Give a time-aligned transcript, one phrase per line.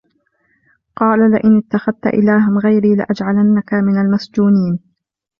[0.95, 4.79] قال لئن اتخذت إلها غيري لأجعلنك من المسجونين